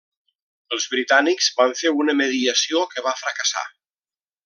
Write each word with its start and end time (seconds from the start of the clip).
Els 0.77 0.87
britànics 0.93 1.51
van 1.61 1.77
fer 1.83 1.93
una 2.05 2.17
mediació 2.25 2.85
que 2.95 3.05
va 3.11 3.17
fracassar. 3.25 3.67